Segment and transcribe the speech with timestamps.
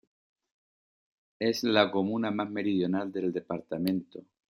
[1.37, 4.23] Es la comuna más meridional del departamento.